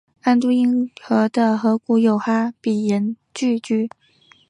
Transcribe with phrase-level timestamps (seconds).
[0.21, 3.87] 安都因河的河谷有哈比人聚居。